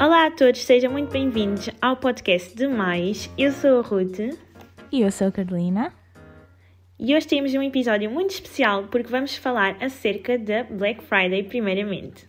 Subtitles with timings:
[0.00, 3.30] Olá a todos, sejam muito bem-vindos ao podcast de Mais.
[3.36, 4.18] Eu sou a Ruth
[4.90, 5.92] E eu sou a Carolina.
[6.98, 12.28] e hoje temos um episódio muito especial porque vamos falar acerca da Black Friday, primeiramente.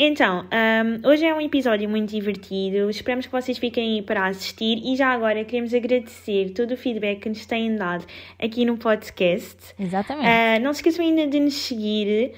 [0.00, 4.80] Então, ahm, hoje é um episódio muito divertido, esperamos que vocês fiquem aí para assistir
[4.84, 8.06] e já agora queremos agradecer todo o feedback que nos têm dado
[8.38, 9.74] aqui no podcast.
[9.76, 10.28] Exatamente.
[10.28, 12.32] Ah, não se esqueçam ainda de nos seguir.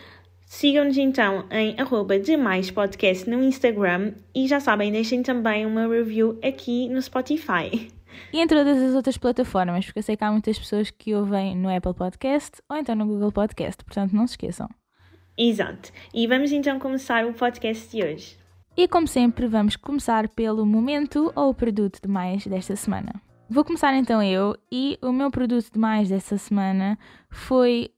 [0.52, 6.41] Sigam-nos então em arroba demais podcast no Instagram e já sabem, deixem também uma review
[6.42, 7.88] aqui no Spotify.
[8.32, 11.56] E em todas as outras plataformas, porque eu sei que há muitas pessoas que ouvem
[11.56, 14.68] no Apple Podcast ou então no Google Podcast, portanto não se esqueçam.
[15.38, 15.92] Exato.
[16.12, 18.36] E vamos então começar o podcast de hoje.
[18.77, 23.22] E como sempre, vamos começar pelo momento ou produto de mais desta semana.
[23.48, 26.98] Vou começar então eu, e o meu produto de mais desta semana
[27.30, 27.92] foi.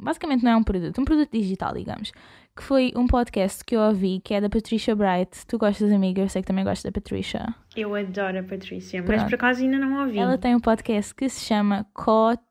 [0.00, 2.12] Basicamente não é um produto, um produto digital, digamos.
[2.56, 5.44] Que foi um podcast que eu ouvi, que é da Patricia Bright.
[5.46, 6.22] Tu gostas, amiga?
[6.22, 7.54] Eu sei que também gostas da Patricia.
[7.76, 9.24] Eu adoro a Patrícia, mas Pronto.
[9.24, 10.18] por acaso ainda não ouvi.
[10.18, 12.42] Ela tem um podcast que se chama Caught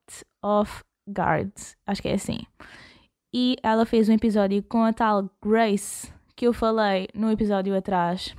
[0.43, 1.51] Off Guard.
[1.87, 2.39] Acho que é assim.
[3.33, 8.35] E ela fez um episódio com a tal Grace, que eu falei no episódio atrás,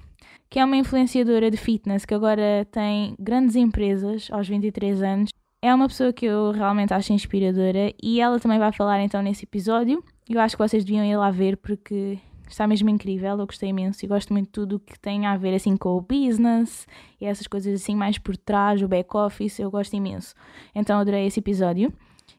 [0.49, 5.31] que é uma influenciadora de fitness que agora tem grandes empresas aos 23 anos.
[5.65, 9.45] É uma pessoa que eu realmente acho inspiradora e ela também vai falar então nesse
[9.45, 10.05] episódio.
[10.29, 14.05] Eu acho que vocês deviam ir lá ver porque está mesmo incrível, eu gostei imenso
[14.05, 16.87] e gosto muito de tudo o que tem a ver assim com o business
[17.19, 20.35] e essas coisas assim mais por trás, o back office, eu gosto imenso.
[20.75, 21.91] Então adorei esse episódio.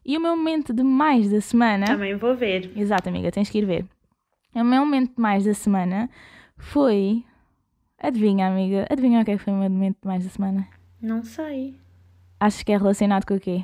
[0.05, 1.87] E o meu momento de mais da semana.
[1.87, 2.71] Também vou ver.
[2.77, 3.87] Exato, amiga, tens que ir ver.
[4.53, 6.11] O meu momento de mais da semana
[6.57, 7.25] foi.
[7.97, 10.67] Adivinha, amiga, adivinha o que é que foi o meu momento de mais da semana?
[11.01, 11.83] Não sei.
[12.45, 13.63] Achas que é relacionado com o quê?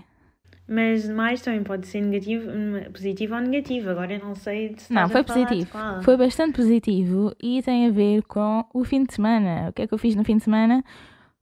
[0.68, 2.50] Mas mais também pode ser negativo,
[2.92, 3.92] positivo ou negativo.
[3.92, 5.70] Agora eu não sei se Não, foi positivo.
[6.02, 9.70] Foi bastante positivo e tem a ver com o fim de semana.
[9.70, 10.84] O que é que eu fiz no fim de semana?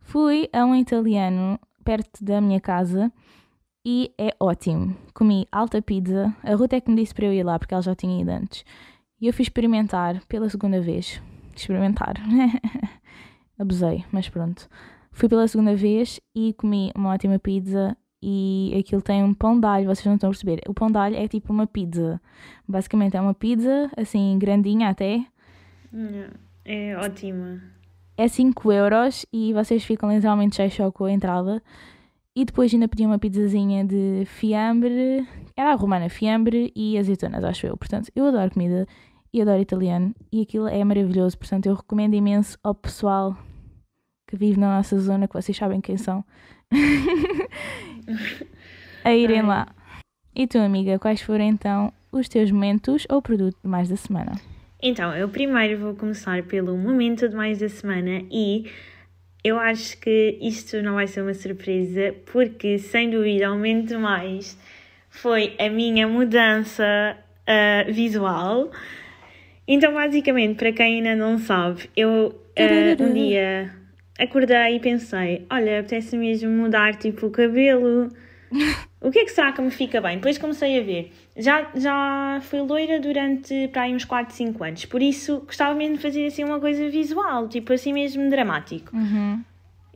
[0.01, 3.09] Fui a um italiano perto da minha casa
[3.85, 4.93] e é ótimo.
[5.13, 6.35] Comi alta pizza.
[6.43, 8.31] A Ruth é que me disse para eu ir lá porque ela já tinha ido
[8.31, 8.65] antes.
[9.21, 11.21] E eu fui experimentar pela segunda vez.
[11.55, 12.15] Experimentar.
[13.57, 14.67] Abusei, mas pronto.
[15.11, 19.65] Fui pela segunda vez e comi uma ótima pizza e aquilo tem um pão de
[19.65, 20.61] alho, vocês não estão a perceber.
[20.67, 22.21] O pão de alho é tipo uma pizza.
[22.67, 25.25] Basicamente é uma pizza, assim, grandinha até.
[25.93, 26.27] Hum,
[26.65, 27.61] É ótima.
[28.17, 31.63] É 5 euros e vocês ficam literalmente cheios só com a entrada.
[32.35, 35.25] E depois ainda pedi uma pizzazinha de fiambre.
[35.55, 37.77] Era a romana, fiambre e azeitonas, acho eu.
[37.77, 38.87] Portanto, eu adoro comida
[39.33, 40.13] e adoro italiano.
[40.31, 41.37] E aquilo é maravilhoso.
[41.37, 43.37] Portanto, eu recomendo imenso ao pessoal
[44.29, 46.23] que vive na nossa zona, que vocês sabem quem são,
[49.03, 49.45] a irem Ai.
[49.45, 49.67] lá.
[50.35, 54.33] E tu, amiga, quais foram então os teus momentos ou produto de mais da semana?
[54.81, 58.69] Então, eu primeiro vou começar pelo momento de mais da semana e
[59.43, 63.97] eu acho que isto não vai ser uma surpresa, porque sem dúvida o momento de
[63.97, 64.57] mais
[65.09, 67.17] foi a minha mudança
[67.47, 68.69] ah, visual.
[69.67, 73.78] Então, basicamente, para quem ainda não sabe, eu ah, um dia
[74.19, 78.09] acordei e pensei: olha, apetece mesmo mudar tipo o cabelo.
[79.01, 80.17] O que é que será que me fica bem?
[80.17, 81.13] Depois comecei a ver.
[81.37, 84.85] Já, já fui loira durante para aí uns 4, 5 anos.
[84.85, 88.93] Por isso gostava mesmo de fazer assim uma coisa visual, tipo assim mesmo dramático.
[88.93, 89.41] Uhum.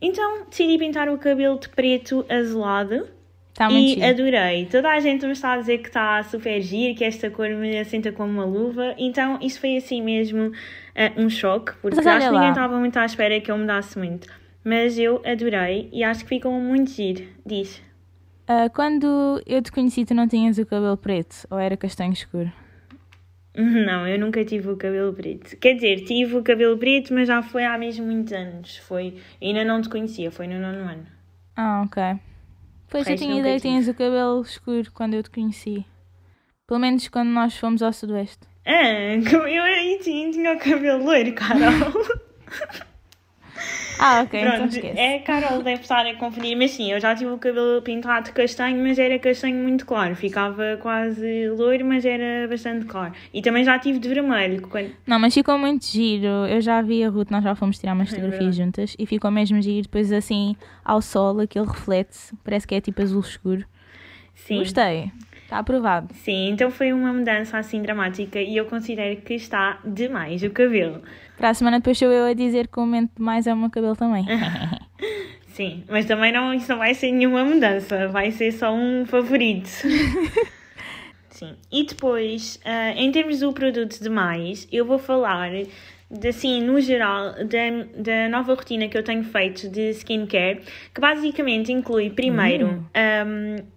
[0.00, 3.06] Então decidi pintar o cabelo de preto azulado
[3.54, 4.04] Tá e giro.
[4.04, 4.66] adorei.
[4.66, 7.78] Toda a gente me está a dizer que está super giro, que esta cor me
[7.78, 8.94] assenta como uma luva.
[8.98, 10.50] Então isso foi assim mesmo
[10.96, 13.96] ah, um choque, porque Mas acho que ninguém estava muito à espera que eu mudasse
[13.96, 14.28] muito.
[14.64, 17.24] Mas eu adorei e acho que ficou muito giro.
[17.46, 17.80] Diz.
[18.48, 22.52] Ah, quando eu te conheci, tu não tinhas o cabelo preto ou era castanho escuro?
[23.56, 25.56] Não, eu nunca tive o cabelo preto.
[25.58, 28.78] Quer dizer, tive o cabelo preto, mas já foi há mesmo muitos anos.
[28.78, 31.06] Foi, ainda não te conhecia, foi no nono ano.
[31.54, 32.18] Ah, ok.
[32.94, 35.84] Pois eu tinha ideia que tinhas o cabelo escuro quando eu te conheci.
[36.64, 38.46] Pelo menos quando nós fomos ao Sudoeste.
[38.64, 41.58] Ah, eu aí tinha, tinha o cabelo loiro, Carol.
[43.98, 44.98] Ah, ok, então Pronto, esquece.
[44.98, 48.32] é Carol deve estar a confundir, mas sim, eu já tive o cabelo pintado de
[48.32, 50.16] castanho, mas era castanho muito claro.
[50.16, 53.12] Ficava quase loiro, mas era bastante claro.
[53.32, 54.66] E também já tive de vermelho.
[54.68, 54.90] Quando...
[55.06, 56.26] Não, mas ficou muito giro.
[56.26, 59.30] Eu já vi a Ruth, nós já fomos tirar umas É fotografias juntas e ficou
[59.30, 59.82] mesmo giro.
[59.82, 63.64] Depois assim, ao sol, aquele reflete, parece que é tipo azul escuro.
[64.34, 64.58] Sim.
[64.58, 65.12] Gostei.
[65.54, 66.12] Está aprovado.
[66.14, 71.00] Sim, então foi uma mudança assim dramática e eu considero que está demais o cabelo.
[71.36, 73.56] Para a semana depois sou eu a dizer que o momento de mais é o
[73.56, 74.26] meu cabelo também.
[75.46, 79.68] Sim, mas também não, isso não vai ser nenhuma mudança, vai ser só um favorito.
[81.30, 85.50] Sim, e depois, ah, em termos do produto de mais, eu vou falar
[86.10, 90.62] de, assim, no geral, da, da nova rotina que eu tenho feito de skincare,
[90.92, 92.84] que basicamente inclui primeiro Hum.
[93.28, 93.73] um,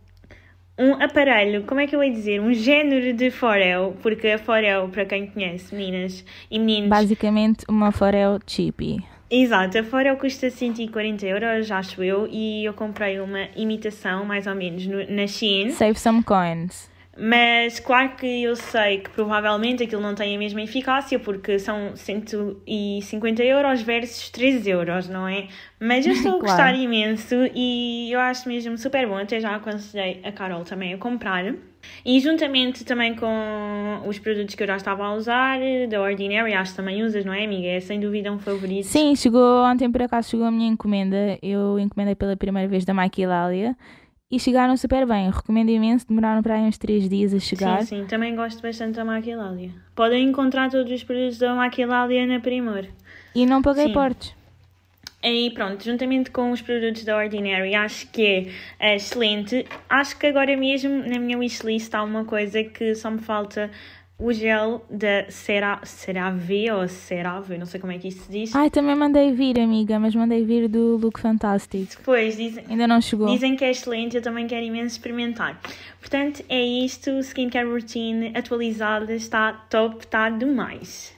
[0.77, 2.39] um aparelho, como é que eu ia dizer?
[2.39, 7.91] Um género de Forel, porque a Forel, para quem conhece, meninas e meninos, Basicamente, uma
[7.91, 9.03] Forel Chippy.
[9.29, 14.56] Exato, a Forel custa 140 euros, acho eu, e eu comprei uma imitação, mais ou
[14.56, 15.71] menos, no- na Shein.
[15.71, 16.89] Save some coins.
[17.19, 21.96] Mas claro que eu sei que provavelmente aquilo não tem a mesma eficácia, porque são
[21.96, 25.48] 150 euros versus 3 euros, não é?
[25.80, 26.46] Mas eu estou a Claro.
[26.46, 30.98] gostar imenso e eu acho mesmo super bom, até já aconselhei a Carol também a
[30.98, 31.56] comprar.
[32.06, 35.58] E juntamente também com os produtos que eu já estava a usar,
[35.90, 37.68] da Ordinary, acho que também usas, não é, amiga?
[37.68, 38.86] É sem dúvida um favorito.
[38.86, 41.38] Sim, chegou ontem por acaso chegou a minha encomenda.
[41.42, 43.75] Eu encomendei pela primeira vez da Maquilalia
[44.29, 45.29] e chegaram super bem.
[45.31, 47.83] Recomendo imenso, demoraram para aí uns 3 dias a chegar.
[47.83, 49.71] Sim, sim, também gosto bastante da Maquilalia.
[49.95, 52.85] Podem encontrar todos os produtos da Maquilalia na Primor.
[53.33, 53.94] E não paguei Sim.
[53.94, 54.35] portos.
[55.24, 59.65] E pronto, juntamente com os produtos da Ordinary, acho que é excelente.
[59.89, 63.71] Acho que agora mesmo na minha wishlist há uma coisa que só me falta
[64.19, 68.56] o gel da Cera, CeraVe ou CeraVe, não sei como é que isso se diz.
[68.56, 71.98] Ai, também mandei vir, amiga, mas mandei vir do Look Fantastic.
[71.98, 73.28] Depois dizem, Ainda não chegou.
[73.28, 75.60] dizem que é excelente, eu também quero imenso experimentar.
[76.00, 81.16] Portanto, é isto, skincare routine atualizada, está top, está demais.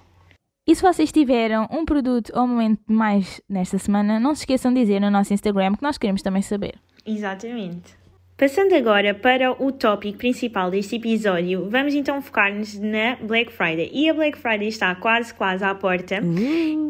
[0.67, 4.73] E se vocês tiveram um produto ou um momento mais nesta semana, não se esqueçam
[4.73, 6.75] de dizer no nosso Instagram que nós queremos também saber.
[7.05, 7.98] Exatamente.
[8.39, 13.91] Passando agora para o tópico principal deste episódio, vamos então focar-nos na Black Friday.
[13.91, 16.21] E a Black Friday está quase, quase à porta.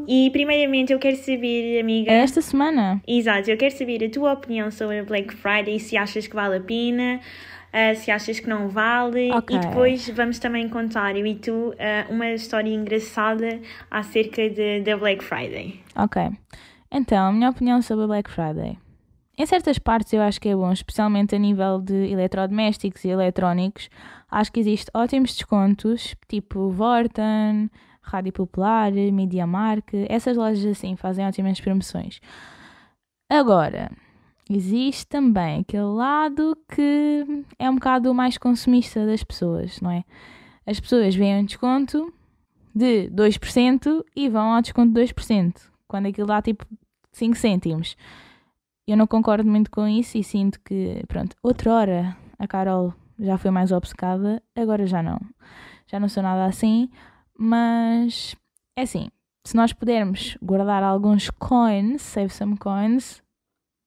[0.08, 2.12] E primeiramente eu quero saber, amiga.
[2.12, 3.02] É esta semana.
[3.08, 6.58] Exato, eu quero saber a tua opinião sobre a Black Friday, se achas que vale
[6.58, 7.20] a pena,
[7.74, 9.32] ah, se achas que não vale.
[9.32, 9.58] Ok.
[9.58, 13.60] E depois vamos também contar, eu e tu, ah, uma história engraçada
[13.90, 14.44] acerca
[14.86, 15.80] da Black Friday.
[15.96, 16.22] Ok.
[16.92, 18.78] Então, a minha opinião sobre a Black Friday.
[19.40, 23.90] Em certas partes eu acho que é bom, especialmente a nível de eletrodomésticos e eletrónicos.
[24.30, 27.72] Acho que existe ótimos descontos, tipo Vorten,
[28.02, 30.08] Rádio Popular, MediaMark.
[30.10, 32.20] Essas lojas assim fazem ótimas promoções.
[33.30, 33.90] Agora,
[34.50, 40.04] existe também aquele lado que é um bocado mais consumista das pessoas, não é?
[40.66, 42.14] As pessoas veem um desconto
[42.76, 46.66] de 2% e vão ao desconto de 2%, quando aquilo dá tipo
[47.14, 47.96] 5 cêntimos.
[48.90, 53.38] Eu não concordo muito com isso e sinto que, pronto, outra hora a Carol já
[53.38, 55.20] foi mais obcecada, agora já não.
[55.88, 56.90] Já não sou nada assim,
[57.38, 58.36] mas
[58.76, 59.10] é assim,
[59.44, 63.22] se nós pudermos guardar alguns coins, save some coins,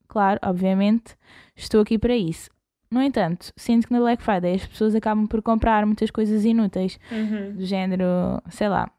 [0.09, 1.17] claro, obviamente,
[1.57, 2.51] estou aqui para isso.
[2.91, 6.99] No entanto, sinto que na Black Friday as pessoas acabam por comprar muitas coisas inúteis
[7.11, 7.57] Uhum.
[7.57, 8.05] do género,
[8.51, 8.91] sei lá,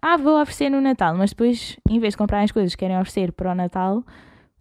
[0.00, 2.96] ah, vou oferecer no Natal, mas depois, em vez de comprarem as coisas que querem
[2.96, 4.04] oferecer para o Natal,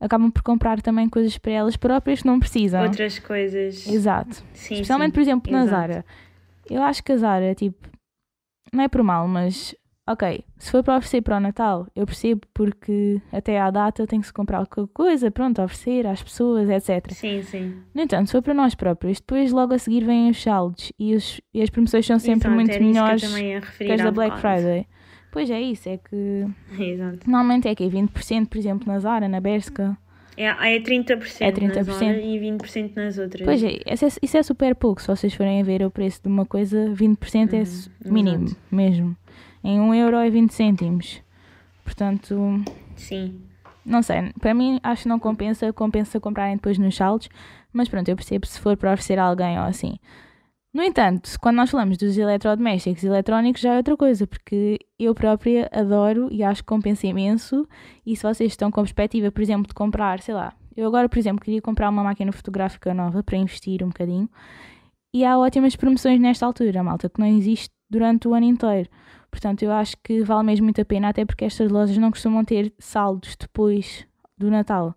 [0.01, 2.83] acabam por comprar também coisas para elas próprias que não precisam.
[2.83, 3.87] Outras coisas.
[3.87, 4.43] Exato.
[4.53, 5.13] Sim, Especialmente, sim.
[5.13, 5.71] por exemplo, na Exato.
[5.93, 6.05] Zara.
[6.69, 7.87] Eu acho que a Zara, tipo,
[8.73, 9.75] não é por mal, mas
[10.07, 14.19] ok, se for para oferecer para o Natal, eu percebo porque até à data tem
[14.19, 17.11] que se comprar qualquer coisa, pronto, oferecer às pessoas, etc.
[17.13, 17.75] Sim, sim.
[17.93, 21.13] No entanto, se for para nós próprios, depois logo a seguir vêm os saldos e,
[21.15, 24.37] os- e as promoções são sempre Exato, muito que melhores que referir as da Black.
[24.39, 24.87] Friday.
[25.31, 26.45] Pois é isso, é que
[26.77, 27.19] Exato.
[27.29, 29.97] normalmente é que é 20%, por exemplo, na Zara, na Berska.
[30.37, 30.45] É,
[30.75, 31.83] é 30%, É na 30%.
[31.83, 33.45] Zara e 20% nas outras.
[33.45, 35.01] Pois é, isso é, isso é super pouco.
[35.01, 38.45] Se vocês forem a ver o preço de uma coisa, 20% é Uhum, s- mínimo
[38.45, 38.61] exato.
[38.71, 39.17] mesmo.
[39.63, 41.21] Em 1 euro é 20 cêntimos.
[41.83, 42.63] Portanto,
[42.95, 43.41] Sim.
[43.85, 47.29] não sei, para mim acho que não compensa, compensa comprarem depois nos saldos,
[47.73, 49.97] mas pronto, eu percebo se for para oferecer a alguém ou assim.
[50.73, 55.13] No entanto, quando nós falamos dos eletrodomésticos e eletrónicos já é outra coisa, porque eu
[55.13, 57.67] própria adoro e acho que compensa imenso.
[58.05, 61.19] E se vocês estão com perspectiva, por exemplo, de comprar, sei lá, eu agora, por
[61.19, 64.29] exemplo, queria comprar uma máquina fotográfica nova para investir um bocadinho,
[65.13, 68.89] e há ótimas promoções nesta altura, malta, que não existe durante o ano inteiro.
[69.29, 72.45] Portanto, eu acho que vale mesmo muito a pena, até porque estas lojas não costumam
[72.45, 74.95] ter saldos depois do Natal.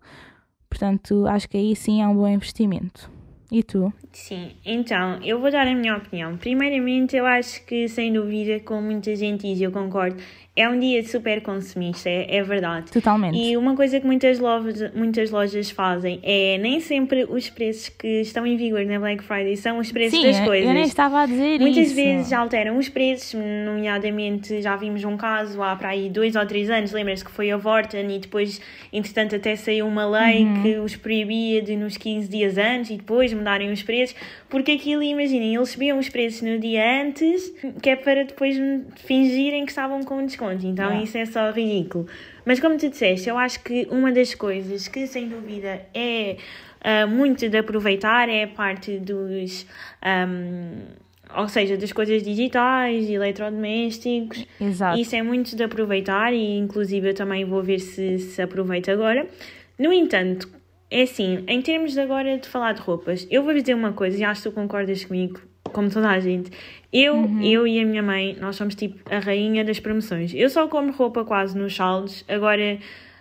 [0.69, 3.11] Portanto, acho que aí sim é um bom investimento.
[3.51, 3.93] E tu?
[4.11, 6.37] Sim, então, eu vou dar a minha opinião.
[6.37, 10.17] Primeiramente, eu acho que, sem dúvida, como muita gente eu concordo,
[10.55, 12.91] é um dia super consumista, é, é verdade.
[12.91, 13.37] Totalmente.
[13.37, 18.21] E uma coisa que muitas lojas, muitas lojas fazem é nem sempre os preços que
[18.21, 20.67] estão em vigor na Black Friday são os preços Sim, das coisas.
[20.67, 21.95] eu nem estava a dizer Muitas isso.
[21.95, 23.33] vezes alteram os preços,
[23.65, 27.51] nomeadamente já vimos um caso há para aí dois ou três anos, lembras-te que foi
[27.51, 28.61] a Vorten e depois,
[28.93, 30.61] entretanto, até saiu uma lei Uhum.
[30.63, 34.15] que os proibia de nos 15 dias antes e depois mudarem os preços,
[34.49, 38.55] porque aquilo, imaginem, eles subiam os preços no dia antes, que é para depois
[39.05, 40.44] fingirem que estavam com desconto.
[40.51, 41.03] Então Yeah.
[41.03, 42.07] isso é só ridículo.
[42.45, 46.37] Mas como tu disseste, eu acho que uma das coisas que sem dúvida é
[46.81, 49.65] ah, muito de aproveitar é a parte dos.
[50.01, 50.83] ahm,
[51.35, 54.45] ou seja, das coisas digitais, eletrodomésticos.
[54.61, 54.99] Exato.
[54.99, 59.25] Isso é muito de aproveitar e inclusive eu também vou ver se se aproveita agora.
[59.77, 60.47] No entanto,
[60.89, 64.17] é assim, em termos de agora de falar de roupas, eu vou-vos dizer uma coisa
[64.17, 66.51] e acho que tu concordas comigo, como toda a gente.
[66.97, 70.33] Eu, eu e a minha mãe, nós somos tipo a rainha das promoções.
[70.33, 72.23] Eu só compro roupa quase nos saldos.
[72.27, 72.77] Agora,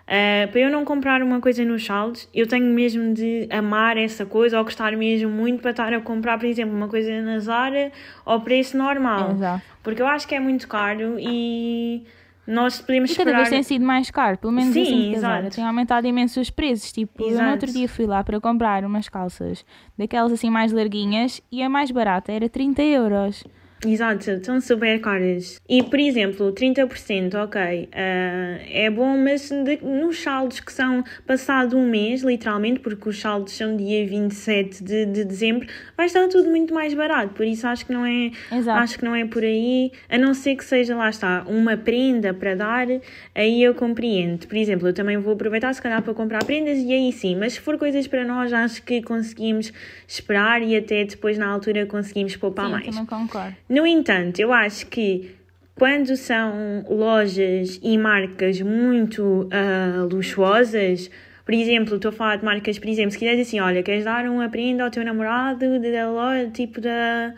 [0.07, 4.25] ah, para eu não comprar uma coisa nos saldos, eu tenho mesmo de amar essa
[4.27, 7.91] coisa ou gostar mesmo muito para estar a comprar, por exemplo, uma coisa na Zara
[8.25, 9.33] ao preço normal.
[9.33, 9.63] Exato.
[9.83, 12.05] Porque eu acho que é muito caro e
[12.47, 13.39] nós podemos E cada esperar.
[13.39, 15.57] vez tem sido mais caro, pelo menos Sim, assim que a Zara exato.
[15.57, 16.93] tem aumentado imenso os preços.
[16.93, 17.51] Tipo, eu no Exato.
[17.53, 19.65] outro dia fui lá para comprar umas calças
[19.99, 23.43] daquelas assim mais larguinhas e a mais barata era 30 euros.
[23.87, 25.61] Exato, estão super caras.
[25.69, 31.77] E, por exemplo, 30%, ok, ah, é bom, mas de- nos saldos que são passado
[31.77, 36.49] um mês, literalmente, porque os saldos são dia 27 de, de dezembro, vai estar tudo
[36.49, 37.35] muito mais barato.
[37.35, 38.81] Por isso acho que não é, Exato.
[38.81, 42.33] acho que não é por aí, a não ser que seja, lá está, uma prenda
[42.33, 42.87] para dar,
[43.35, 44.47] aí eu compreendo.
[44.47, 47.55] Por exemplo, eu também vou aproveitar se calhar para comprar prendas e aí sim, mas
[47.55, 49.71] se for coisas para nós, acho que conseguimos
[50.09, 52.87] esperar e até depois na altura conseguimos poupar Sim, mais.
[52.87, 53.55] também concordo.
[53.69, 55.35] No entanto, eu acho que
[55.75, 61.11] quando são lojas e marcas muito ah, luxuosas,
[61.45, 64.25] por exemplo, estou a falar de marcas, por exemplo, se quiseres assim, olha, queres dar
[64.27, 67.35] uma prenda ao teu namorado da loja, tipo da,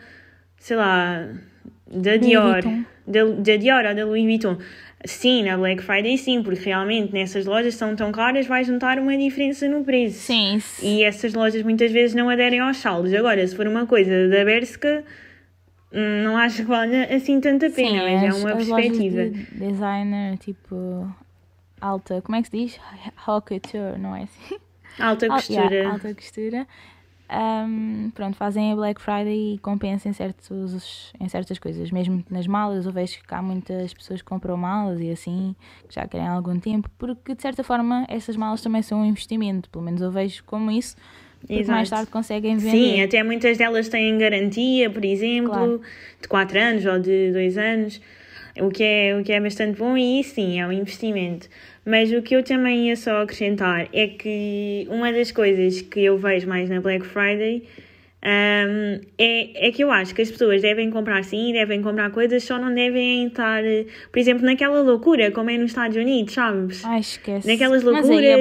[0.57, 1.27] sei lá,
[1.89, 2.61] da Dior,
[3.05, 4.57] da, da Dior ou da Louis Vuitton.
[5.05, 9.15] Sim, na Black Friday sim, porque realmente nessas lojas são tão caras, vais notar uma
[9.15, 10.19] diferença no preço.
[10.19, 10.61] Sim.
[10.81, 13.13] E essas lojas muitas vezes não aderem aos saldos.
[13.13, 15.26] Agora, se for uma coisa da Berska, hum,
[15.91, 19.25] não acho que valha assim tanta pena, mas é as- uma as perspectiva.
[19.29, 21.07] De designer, tipo,
[21.79, 22.79] alta, como é que se diz?
[23.25, 24.55] Haute couture, não é assim?
[24.99, 25.63] Alta Al- costura.
[25.69, 26.67] yeah, alta costura.
[27.29, 31.91] Ahm, pronto, fazem a Black Friday e compensam em, certos, em certas coisas.
[31.91, 35.53] Mesmo nas malas, eu vejo que há muitas pessoas que compram malas e assim,
[35.89, 39.05] que já querem há algum tempo, porque de certa forma essas malas também são um
[39.05, 39.69] investimento.
[39.69, 40.95] Pelo menos eu vejo como isso,
[41.39, 41.89] porque mais Exato.
[41.89, 43.03] tarde conseguem Sim, vender.
[43.03, 45.81] até muitas delas têm garantia, por exemplo, Claro.
[46.21, 48.01] de 4 anos ou de 2 anos,
[48.59, 51.47] o que, é, o que é bastante bom e sim, é um investimento.
[51.85, 56.17] Mas o que eu também ia só acrescentar é que uma das coisas que eu
[56.17, 57.63] vejo mais na Black Friday
[58.23, 62.43] hum, é, é que eu acho que as pessoas devem comprar sim, devem comprar coisas,
[62.43, 63.61] só não devem estar,
[64.11, 66.83] por exemplo, naquela loucura como é nos Estados Unidos, sabes?
[66.83, 67.47] Ai, esquece.
[67.47, 68.37] Naquelas loucuras e é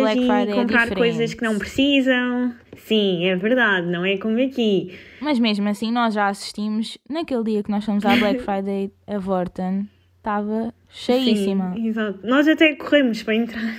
[0.53, 0.95] comprar diferente.
[0.95, 2.53] coisas que não precisam.
[2.87, 4.97] Sim, é verdade, não é como aqui.
[5.21, 9.19] Mas mesmo assim, nós já assistimos, naquele dia que nós fomos à Black Friday, a
[9.19, 9.89] Vorten
[10.19, 11.75] estava cheíssima.
[11.75, 12.21] Sim, exato.
[12.23, 13.75] Nós até corremos para entrar.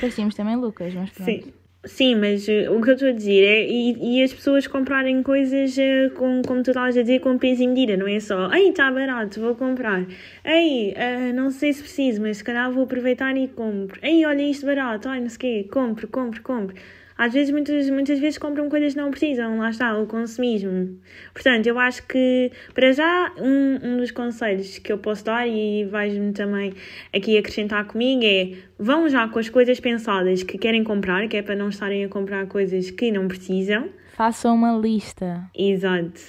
[0.00, 1.30] Parecíamos também Lucas, mas pronto.
[1.30, 1.52] Sim.
[1.84, 3.66] Sim, mas eh, o que eu estou a dizer é.
[3.66, 7.62] E, e as pessoas comprarem coisas eh, com, como tu estavas a dizer, com peso
[7.62, 8.52] e medida, não é só.
[8.52, 10.04] Ei, está barato, vou comprar.
[10.44, 13.98] Ei, eh, não sei se preciso, mas se calhar vou aproveitar e compro.
[14.02, 16.76] Ei, olha isto barato, ai, não sei o quê, compro, compro, compro.
[17.20, 20.98] Às vezes, muitas, muitas vezes compram coisas que não precisam, lá está, o consumismo.
[21.34, 25.84] Portanto, eu acho que, para já, um, um dos conselhos que eu posso dar, e
[25.84, 26.72] vais-me também
[27.14, 31.42] aqui acrescentar comigo, é vão já com as coisas pensadas que querem comprar, que é
[31.42, 33.90] para não estarem a comprar coisas que não precisam.
[34.14, 35.46] Façam uma lista.
[35.54, 36.22] Exato.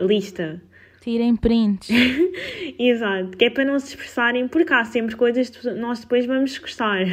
[0.00, 0.62] Lista.
[1.02, 1.90] Tirem prints.
[2.80, 3.36] Exato.
[3.36, 7.04] Que é para não se expressarem, porque há sempre coisas que nós depois vamos gostar.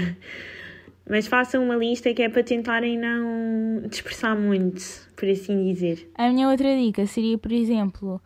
[1.08, 4.82] Mas façam uma lista que é para tentarem não dispersar muito,
[5.16, 6.10] por assim dizer.
[6.16, 8.20] A minha outra dica seria, por exemplo,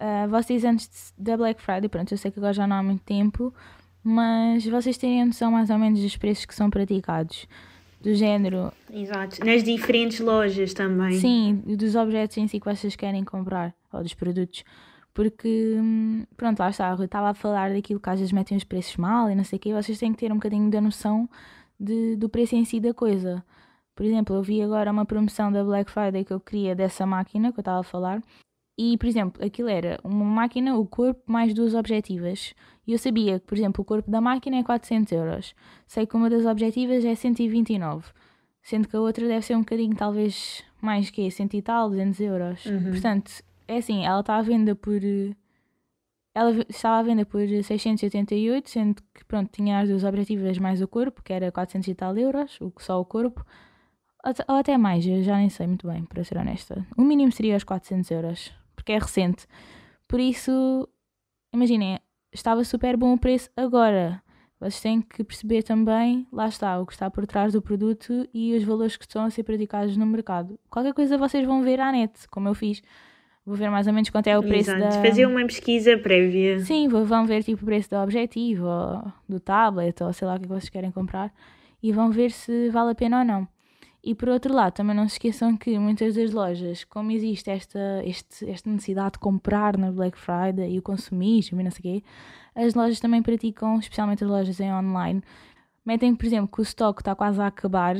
[0.00, 3.02] ah, vocês antes da Black Friday, pronto, eu sei que agora já não há muito
[3.04, 3.54] tempo,
[4.02, 7.46] mas vocês terem a noção mais ou menos dos preços que são praticados.
[8.02, 9.42] Do género, Exato.
[9.42, 11.12] Nas diferentes lojas também.
[11.18, 14.62] sim, dos objetos em si que vocês querem comprar, ou dos produtos.
[15.14, 18.64] Porque, hum, pronto, lá está, eu estava a falar daquilo que às vezes metem os
[18.64, 21.26] preços mal e não sei o quê, vocês têm que ter um bocadinho da noção
[21.78, 23.44] de, do preço em si da coisa.
[23.94, 27.52] Por exemplo, eu vi agora uma promoção da Black Friday que eu queria dessa máquina
[27.52, 28.22] que eu estava a falar.
[28.76, 32.54] E, por exemplo, aquilo era uma máquina, o corpo mais duas objetivas.
[32.86, 35.54] E eu sabia que, por exemplo, o corpo da máquina é 400 euros.
[35.86, 38.08] Sei que uma das objetivas é 129.
[38.62, 42.20] Sendo que a outra deve ser um bocadinho, talvez, mais que 100 e tal, 200
[42.20, 42.66] euros.
[42.66, 42.90] Uhum.
[42.90, 43.30] Portanto,
[43.68, 45.00] é assim, ela está à venda por...
[46.34, 50.88] Ela estava à venda por 688, sendo que, pronto, tinha as duas objetivas mais o
[50.88, 53.44] corpo, que era 400 e tal euros, o, só o corpo.
[54.48, 56.84] Ou até mais, já nem sei muito bem, para ser honesta.
[56.96, 59.46] O mínimo seria os 400 euros, porque é recente.
[60.08, 60.88] Por isso,
[61.52, 62.00] imaginem,
[62.32, 64.20] estava super bom o preço agora.
[64.58, 68.56] Vocês têm que perceber também, lá está, o que está por trás do produto e
[68.56, 70.58] os valores que estão a ser praticados no mercado.
[70.70, 72.82] Qualquer coisa vocês vão ver à net, como eu fiz.
[73.46, 74.96] Vou ver mais ou menos quanto é o preço Exato.
[74.96, 75.02] da...
[75.02, 76.60] Fazer uma pesquisa prévia.
[76.60, 80.34] Sim, vou- vão ver tipo o preço do objetivo, ou do tablet, ou sei lá
[80.34, 81.30] o que é que vocês querem comprar,
[81.82, 83.48] e vão ver se vale a pena ou não.
[84.02, 88.02] E por outro lado, também não se esqueçam que muitas das lojas, como existe esta,
[88.04, 91.82] este, esta necessidade de comprar na Black Friday e o consumismo e não sei o
[91.82, 92.04] quê,
[92.54, 95.22] as lojas também praticam, especialmente as lojas em online,
[95.84, 97.96] metem, por exemplo, que o estoque está quase a acabar,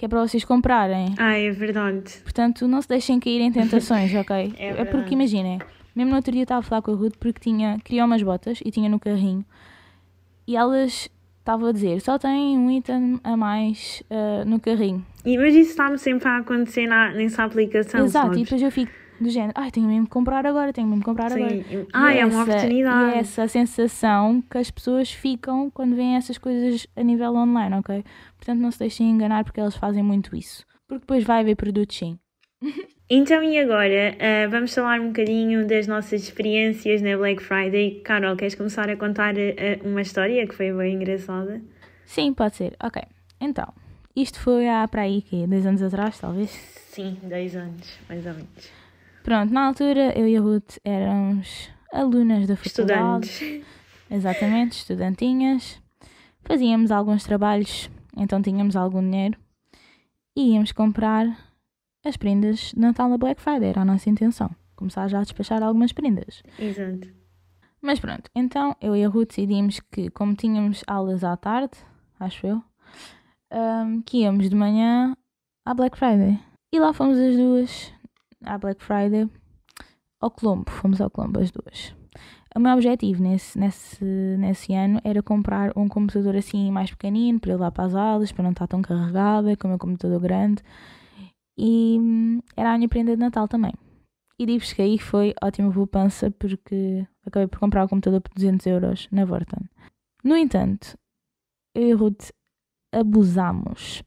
[0.00, 1.14] que é para vocês comprarem.
[1.18, 2.20] Ah, é verdade.
[2.22, 4.54] Portanto, não se deixem cair em tentações, ok?
[4.56, 5.58] É É, porque imaginem,
[5.94, 8.60] mesmo no outro dia estava a falar com a Ruth porque tinha, queria umas botas
[8.64, 9.44] e tinha no carrinho
[10.46, 15.04] e elas estavam a dizer só tem um item a mais ah, no carrinho.
[15.22, 18.02] E, mas isso está-me sempre a acontecer na, nessa aplicação.
[18.02, 18.42] Exato, e sabes?
[18.44, 21.32] depois eu fico do género, ai, tenho mesmo que comprar agora, tenho mesmo que comprar
[21.32, 21.50] agora.
[21.50, 21.86] Sim.
[21.92, 23.12] Ah, E é uma oportunidade.
[23.12, 27.76] E é essa sensação que as pessoas ficam quando veem essas coisas a nível online,
[27.76, 28.04] ok?
[28.36, 30.64] Portanto, não se deixem enganar porque eles fazem muito isso.
[30.88, 32.18] Porque depois vai haver produtos sim.
[33.12, 34.16] Então, e agora?
[34.20, 38.00] ah, vamos falar um bocadinho das nossas experiências na Black Friday.
[38.04, 41.60] Carol, queres começar a contar ah, uma história que foi bem engraçada?
[42.04, 42.76] Sim, pode ser.
[42.80, 43.02] Ok.
[43.40, 43.66] Então,
[44.14, 46.50] isto foi há para aí que dois anos atrás, talvez.
[46.50, 48.79] Sim, 10 anos, mais ou menos.
[49.22, 53.26] Pronto, na altura eu e a Ruth éramos alunas da faculdade.
[53.26, 53.66] Estudantes.
[54.10, 55.80] Exatamente, estudantinhas.
[56.42, 59.38] Fazíamos alguns trabalhos, então tínhamos algum dinheiro.
[60.36, 61.26] E íamos comprar
[62.04, 64.50] as prendas de Natal na Black Friday, era a nossa intenção.
[64.74, 66.42] Começar já a despachar algumas prendas.
[66.58, 67.08] Exato.
[67.82, 71.78] Mas pronto, então eu e a Ruth decidimos que, como tínhamos aulas à tarde,
[72.18, 72.62] acho eu,
[73.52, 75.16] hum, que íamos de manhã
[75.64, 76.38] à Black Friday.
[76.72, 77.92] E lá fomos as duas
[78.44, 79.28] à Black Friday,
[80.20, 81.94] ao Colombo, fomos ao Colombo as duas.
[82.54, 87.52] O meu objetivo nesse, nesse, nesse ano era comprar um computador assim mais pequenino para
[87.52, 90.62] ir lá para as aulas, para não estar tão carregada, com o meu computador grande.
[91.56, 93.72] E hum, era a minha prenda de Natal também.
[94.36, 98.66] E digo-vos que aí foi ótima poupança porque acabei por comprar o computador por 200
[98.66, 99.68] euros na Vorten.
[100.24, 100.98] No entanto,
[101.74, 102.30] eu e Ruth
[102.92, 104.02] abusámos.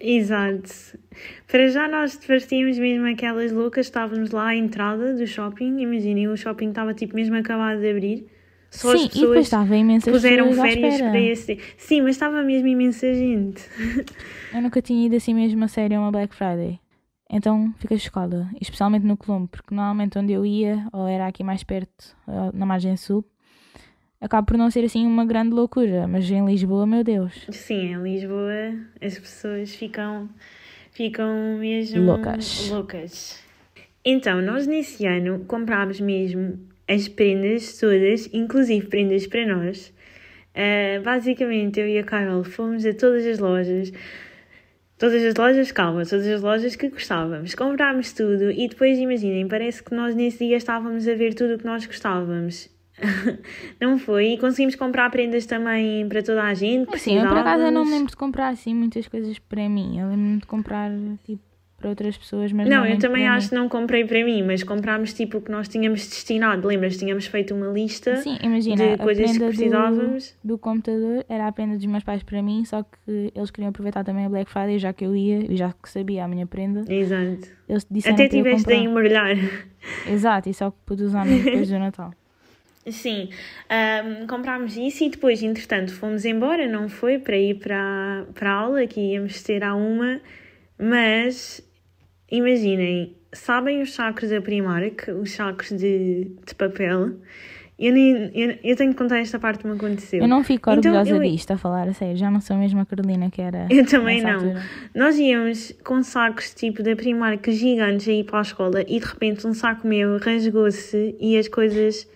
[0.00, 0.98] Exato.
[1.46, 6.36] Para já nós parecíamos mesmo aquelas loucas, estávamos lá à entrada do shopping, imaginem, o
[6.36, 8.26] shopping estava tipo mesmo acabado de abrir.
[8.70, 11.58] Só Sim, as e depois pessoas estava imensas puseram pessoas férias para esse.
[11.76, 13.62] Sim, mas estava mesmo imensa gente.
[14.54, 16.78] Eu nunca tinha ido assim mesmo a sério a uma Black Friday.
[17.28, 21.62] Então fiquei chocada, especialmente no Colombo, porque normalmente onde eu ia, ou era aqui mais
[21.62, 22.16] perto,
[22.52, 23.24] na margem sul,
[24.20, 27.46] acaba por não ser assim uma grande loucura, mas em Lisboa, meu Deus.
[27.50, 30.28] Sim, em Lisboa as pessoas ficam,
[30.92, 32.68] ficam mesmo Loucas.
[32.70, 33.42] loucas.
[34.04, 39.92] Então, nós nesse ano comprámos mesmo as prendas todas, inclusive prendas para nós.
[40.54, 43.92] Ah, basicamente, eu e a Carol fomos a todas as lojas.
[44.98, 47.54] Todas as lojas, calma, todas as lojas que gostávamos.
[47.54, 51.58] Comprámos tudo e depois, imaginem, parece que nós nesse dia estávamos a ver tudo o
[51.58, 52.68] que nós gostávamos.
[53.80, 54.32] Não foi?
[54.32, 56.90] E conseguimos comprar prendas também para toda a gente.
[56.90, 57.92] que Sim, eu por acaso eu não me precisávamos.
[57.92, 59.98] lembro de comprar assim muitas coisas para mim.
[59.98, 60.90] Eu lembro-me de comprar
[61.24, 61.42] tipo
[61.80, 64.42] para outras pessoas, mas Não, não eu muito também acho que não comprei para mim,
[64.42, 66.68] mas comprámos tipo o que nós tínhamos destinado.
[66.68, 66.98] Lembras?
[66.98, 68.16] Tínhamos feito uma lista.
[68.16, 70.34] Sim, imagina, de coisas que prenda do, precisávamos.
[70.44, 74.04] do computador era a prenda dos meus pais para mim, só que eles queriam aproveitar
[74.04, 76.84] também a Black Friday, já que eu ia e já que sabia a minha prenda.
[76.86, 77.48] Exato.
[77.66, 79.36] Eles disseram Até tiveste de embrulhar.
[80.06, 82.12] Exato, e só pude usar depois do Natal.
[82.88, 83.28] Sim,
[83.68, 87.18] ahm, comprámos isso e depois, entretanto, fomos embora, não foi?
[87.18, 90.20] Para ir para, para a aula que íamos ter à uma,
[90.78, 91.62] mas
[92.30, 97.16] imaginem, sabem os sacos da Primark, os sacos de, de papel?
[97.78, 100.20] Eu, nem, eu, eu tenho que contar esta parte que me aconteceu.
[100.20, 102.14] Eu não fico Então, orgulhosa eu- disto, a falar a sério.
[102.16, 103.66] Já não sou mesmo a Carolina que era.
[103.70, 104.34] Eu também não.
[104.34, 104.62] altura.
[104.94, 109.06] Nós íamos com sacos tipo da Primark gigantes a ir para a escola e de
[109.06, 112.06] repente um saco meu rasgou-se e as coisas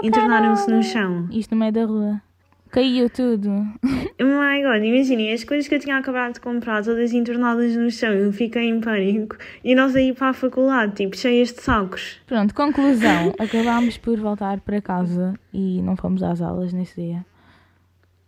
[0.00, 1.28] Carol, entornaram-se no chão.
[1.30, 2.22] Isto no meio da rua.
[2.70, 3.48] Caiu tudo.
[3.50, 7.90] Oh my god, imaginem, as coisas que eu tinha acabado de comprar, todas entornadas no
[7.90, 9.36] chão, eu fiquei em pânico.
[9.64, 12.20] E nós aí para a faculdade, tipo, cheias de sacos.
[12.26, 13.32] Pronto, conclusão.
[13.40, 17.24] Acabámos por voltar para casa e não fomos às aulas nesse dia.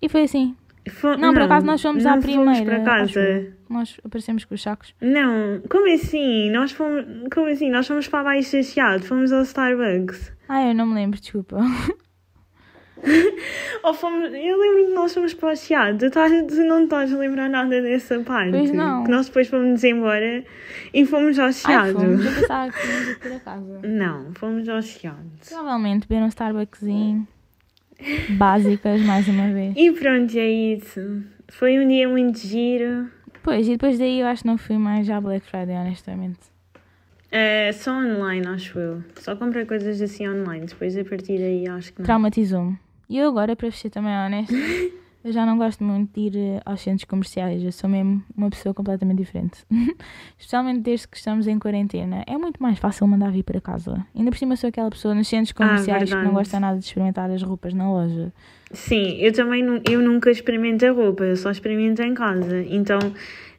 [0.01, 0.57] E foi assim.
[0.89, 2.55] Fo- Não, por acaso nós fomos à não primeira.
[2.55, 3.53] Fomos para casa.
[3.69, 4.95] Nós aparecemos com os sacos.
[5.03, 6.51] Não, como assim?
[6.51, 7.71] Nós fomos, como assim?
[7.71, 10.33] Nós fomos para baixo Chiado, fomos ao Starbucks.
[10.53, 11.59] Ah, eu não me lembro, desculpa.
[13.85, 16.19] Ou fomos, eu lembro que nós fomos para o Chiado, tu,
[16.65, 18.51] não estás a lembrar nada dessa parte.
[18.51, 19.05] Pois não.
[19.05, 20.45] Que nós depois fomos embora
[20.93, 21.93] e fomos ao Ai, Chiado.
[21.93, 22.27] fomos.
[22.27, 23.81] Eu pensava que íamos ir para casa.
[23.85, 25.31] Não, fomos ao Chiado.
[25.49, 27.29] Provavelmente beber um Starbucksinho.
[28.31, 29.73] básicas, mais uma vez.
[29.77, 31.23] E pronto, é isso.
[31.49, 33.09] Foi um dia muito giro.
[33.45, 36.41] Pois, e depois daí eu acho que não fui mais à Black Friday, honestamente.
[37.31, 39.03] É, só online, acho eu.
[39.17, 40.67] Só comprei coisas assim online.
[40.67, 42.07] Depois a partir daí acho que não.
[42.07, 42.79] Traumatizou-me.
[43.09, 44.55] E eu agora, para ser também honesta,
[45.25, 47.63] eu já não gosto muito de ir eh, aos centros comerciais.
[47.63, 49.65] Eu sou mesmo uma pessoa completamente diferente.
[50.39, 52.25] Especialmente desde que estamos em quarentena.
[52.27, 54.05] É muito mais fácil mandar vir para casa.
[54.15, 57.31] Ainda por cima sou aquela pessoa nos centros comerciais que não gosta nada de experimentar
[57.31, 58.33] as roupas na loja.
[58.73, 62.65] Sim, eu também eu nunca experimento a roupa, eu só experimento em casa.
[62.69, 63.01] Então,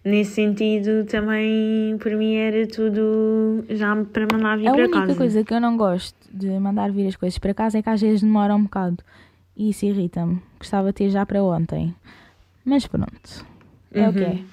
[0.03, 5.15] nesse sentido, também por mim era tudo já para mandar vir A para única casa.
[5.15, 8.01] coisa que eu não gosto de mandar vir as coisas para casa é que às
[8.01, 8.97] vezes demora um bocado.
[9.55, 10.41] E isso irrita-me.
[10.57, 11.93] Gostava de ter já para ontem.
[12.63, 13.45] Mas pronto.
[13.93, 14.29] É o que é.
[14.29, 14.45] Uhum.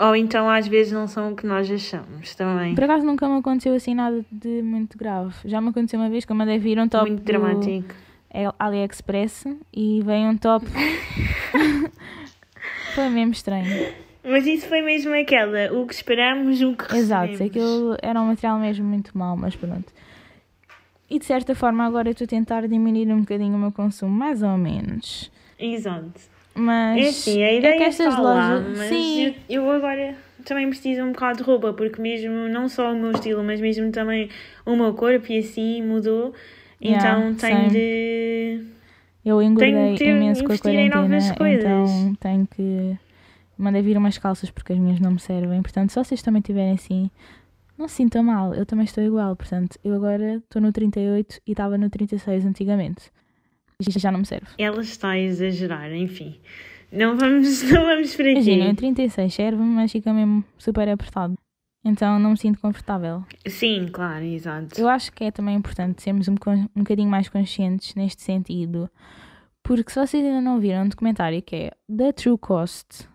[0.00, 2.74] Ou então às vezes não são o que nós achamos também.
[2.74, 5.32] Por acaso nunca me aconteceu assim nada de muito grave.
[5.44, 7.94] Já me aconteceu uma vez que eu mandei vir um top Muito dramático.
[8.58, 10.66] AliExpress e veio um top.
[12.94, 13.92] Foi mesmo estranho.
[14.24, 17.40] Mas isso foi mesmo aquela, o que esperamos, o que Exato, recebemos.
[17.56, 19.92] aquilo era um material mesmo muito mau, mas pronto.
[21.10, 24.42] E de certa forma agora estou a tentar diminuir um bocadinho o meu consumo, mais
[24.42, 25.30] ou menos.
[25.58, 26.20] Exato.
[26.54, 28.20] Mas É assim, a ideia é que estas lá,
[28.54, 28.78] lojas.
[28.78, 32.92] mas Sim, eu, eu agora também preciso um bocado de roupa, porque mesmo, não só
[32.92, 34.28] o meu estilo, mas mesmo também
[34.64, 36.32] o meu corpo e assim mudou.
[36.82, 38.64] Yeah, então tenho de...
[39.24, 41.64] eu engordei Tenho que ter- imenso com a quarentena, novas coisas.
[41.64, 42.96] então tenho que.
[43.56, 45.62] Mandei vir umas calças porque as minhas não me servem.
[45.62, 47.10] Portanto, se vocês também tiverem assim,
[47.78, 49.36] não se sintam mal, eu também estou igual.
[49.36, 53.10] Portanto, eu agora estou no 38 e estava no 36 antigamente.
[53.80, 54.46] Isto já não me serve.
[54.58, 56.38] Ela está a exagerar, enfim.
[56.90, 58.76] Não vamos, não vamos Imagina, em aqui.
[58.76, 61.36] 36 serve-me, mas fica mesmo super apertado.
[61.84, 63.24] Então não me sinto confortável.
[63.46, 64.80] Sim, claro, exato.
[64.80, 68.88] Eu acho que é também importante sermos um, um bocadinho mais conscientes neste sentido.
[69.64, 73.08] Porque se vocês ainda não viram um documentário que é The True Cost,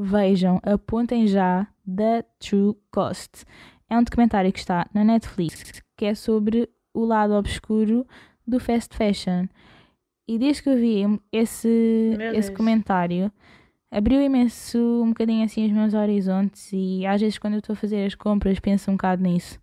[0.00, 3.44] vejam, apontem já The True Cost.
[3.88, 8.06] É um documentário que está na Netflix que é sobre o lado obscuro
[8.46, 9.46] do fast fashion.
[10.26, 12.56] E desde que eu vi esse, Meu esse Deus.
[12.56, 13.30] comentário,
[13.90, 17.76] abriu imenso um bocadinho assim os meus horizontes e às vezes quando eu estou a
[17.76, 19.60] fazer as compras penso um bocado nisso.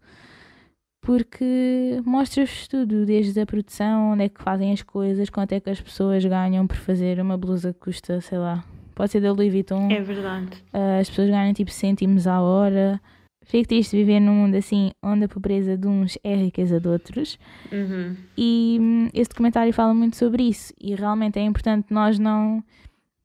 [1.02, 5.70] Porque mostra-vos tudo, desde a produção, onde é que fazem as coisas, quanto é que
[5.70, 8.64] as pessoas ganham por fazer uma blusa que custa, sei lá,
[8.98, 10.58] pode ser da Louis Vuitton, É verdade.
[10.74, 13.00] Uh, as pessoas ganham tipo cêntimos à hora.
[13.46, 16.82] Fico triste de viver num mundo assim, onde a pobreza de uns é a riqueza
[16.82, 17.40] de outros.
[17.72, 18.18] Uhum.
[18.36, 20.74] E hum, esse documentário fala muito sobre isso.
[20.82, 22.62] E realmente é importante nós não.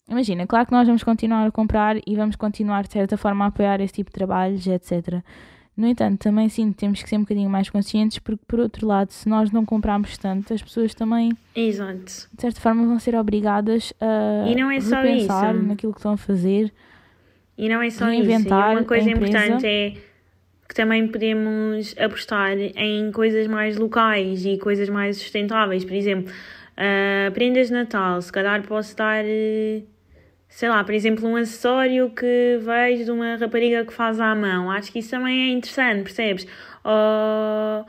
[0.09, 3.49] Imagina, claro que nós vamos continuar a comprar e vamos continuar de certa forma a
[3.49, 5.25] apoiar esse tipo de trabalhos, etc.
[5.77, 9.11] No entanto, também sim, temos que ser um bocadinho mais conscientes, porque por outro lado,
[9.11, 12.05] se nós não comprarmos tanto, as pessoas também, Exato.
[12.05, 15.65] de certa forma, vão ser obrigadas a E não é só repensar isso.
[15.65, 16.73] naquilo que estão a fazer.
[17.57, 18.23] E não é só isso.
[18.23, 19.95] E Reinventar uma coisa importante é
[20.69, 25.85] que também podemos apostar em coisas mais locais e coisas mais sustentáveis.
[25.85, 26.33] Por exemplo,
[26.77, 28.21] ah, prendas de Natal.
[28.23, 29.83] Se calhar posso dar, eh,
[30.53, 34.71] sei lá, por exemplo, um acessório que vejo de uma rapariga que faz à mão.
[34.71, 36.47] Acho que isso também é interessante, percebes?
[36.85, 37.87] Ou,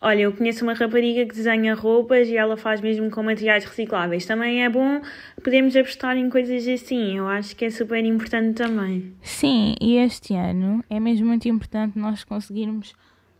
[0.00, 4.26] olha, eu conheço uma rapariga que desenha roupas e ela faz mesmo com materiais recicláveis.
[4.26, 5.00] Também é bom
[5.44, 7.18] podemos apostar em coisas assim.
[7.18, 9.12] Eu acho que é super importante também.
[9.22, 12.94] Sim, e este ano é mesmo muito importante nós conseguirmos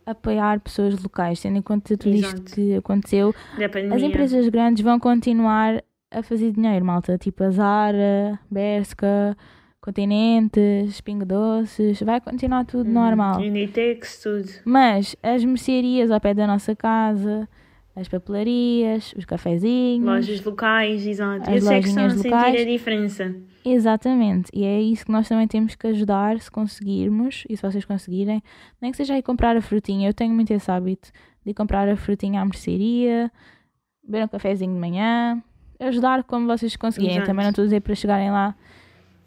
[0.06, 2.54] apoiar pessoas locais, tendo em conta tudo isto Exato.
[2.54, 3.34] que aconteceu.
[3.92, 9.36] As empresas grandes vão continuar a fazer dinheiro, malta, tipo a Zara, Berska,
[9.80, 12.92] Continentes, Pingo Doces, vai continuar tudo Uhum.
[12.94, 13.40] normal.
[13.40, 14.48] Unitex, tudo.
[14.64, 17.48] Mas as mercearias ao pé da nossa casa,
[17.96, 21.50] as papelarias, os cafezinhos, Lojas locais, exato.
[21.50, 23.34] As Eu sei que estão a sentir a diferença.
[23.64, 27.84] Exatamente, e é isso que nós também temos que ajudar se conseguirmos, e se vocês
[27.84, 28.42] conseguirem,
[28.80, 30.08] nem que seja aí comprar a frutinha.
[30.08, 31.10] Eu tenho muito esse hábito
[31.44, 33.30] de ir comprar a frutinha à mercearia,
[34.02, 35.42] beber um cafezinho de manhã,
[35.82, 37.16] ajudar como vocês conseguirem.
[37.16, 37.26] Exato.
[37.28, 38.54] Também não estou a dizer para chegarem lá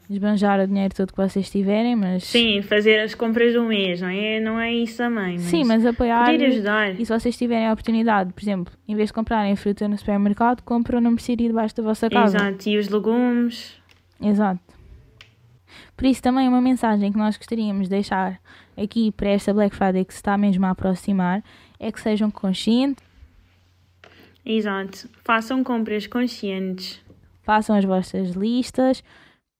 [0.08, 4.08] esbanjar o dinheiro todo que vocês tiverem, mas Sim, fazer as compras do mês, não
[4.08, 4.40] é?
[4.40, 5.34] Não é isso também.
[5.34, 6.26] Mas sim, mas apoiar.
[6.26, 7.00] Poder ajudar.
[7.00, 10.62] E se vocês tiverem a oportunidade, por exemplo, em vez de comprarem fruta no supermercado,
[10.62, 12.36] compram na mercearia debaixo da vossa casa.
[12.36, 12.68] Exato.
[12.68, 13.74] E os legumes.
[14.22, 14.60] Exato.
[15.96, 18.40] Por isso, também uma mensagem que nós gostaríamos de deixar
[18.76, 21.42] aqui para esta Black Friday que se está mesmo a aproximar
[21.80, 23.02] é que sejam conscientes,
[24.46, 25.08] Exato.
[25.24, 27.04] Façam compras conscientes.
[27.42, 29.02] façam as vossas listas,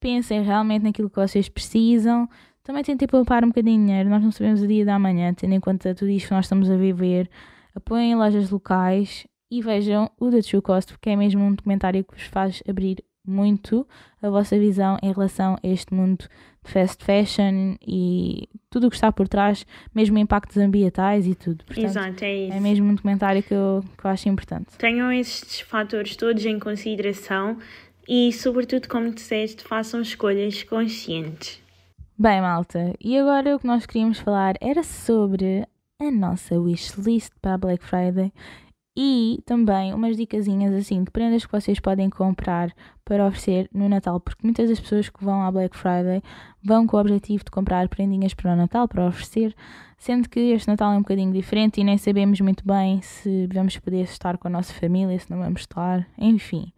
[0.00, 2.28] pensem realmente naquilo que vocês precisam.
[2.62, 5.54] Também tentem poupar um bocadinho de dinheiro, nós não sabemos o dia da manhã, tendo
[5.54, 7.30] em conta tudo isto que nós estamos a viver.
[7.74, 12.14] Apoiem lojas locais e vejam o The True Cost, porque é mesmo um documentário que
[12.14, 13.86] vos faz abrir muito
[14.22, 16.26] a vossa visão em relação a este mundo
[16.64, 21.64] de fast fashion e tudo o que está por trás, mesmo impactos ambientais e tudo.
[21.64, 22.56] Portanto, Exato, é isso.
[22.56, 24.76] é mesmo um documentário que eu, que eu acho importante.
[24.78, 27.58] Tenham estes fatores todos em consideração
[28.08, 31.60] e, sobretudo, como disseste, façam escolhas conscientes.
[32.18, 35.66] Bem, malta, e agora o que nós queríamos falar era sobre
[36.00, 38.32] a nossa wishlist para a Black Friday
[38.96, 42.72] e também umas dicasinhas assim de prendas que vocês podem comprar
[43.04, 46.22] para oferecer no Natal, porque muitas das pessoas que vão à Black Friday
[46.64, 49.54] vão com o objetivo de comprar prendinhas para o Natal, para oferecer,
[49.98, 53.76] sendo que este Natal é um bocadinho diferente e nem sabemos muito bem se vamos
[53.78, 56.72] poder estar com a nossa família, se não vamos estar, enfim.